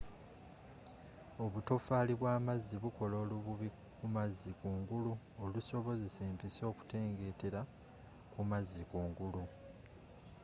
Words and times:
obutofaali 1.43 2.13
bw'amazzi 2.19 2.75
bukola 2.83 3.15
olububi 3.23 3.67
kumazzi 3.97 4.51
kungulu 4.59 5.11
olusobozesa 5.43 6.21
empiso 6.29 6.61
okutengeetera 6.71 7.61
kumazzi 8.31 8.83
kungulu 8.89 9.43